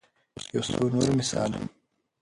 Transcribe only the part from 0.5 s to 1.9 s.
يو څو نور مثالونه